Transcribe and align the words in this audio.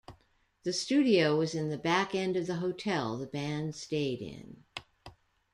The 0.63 0.73
studio 0.73 1.37
was 1.37 1.53
in 1.53 1.69
the 1.69 1.77
back 1.77 2.15
end 2.15 2.35
of 2.35 2.47
the 2.47 2.55
hotel 2.55 3.19
the 3.19 3.27
band 3.27 3.75
stayed 3.75 4.19
in. 4.19 4.63